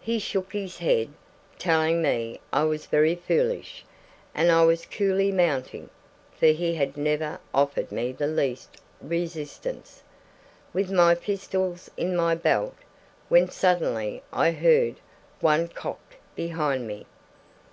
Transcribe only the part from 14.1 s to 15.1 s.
I heard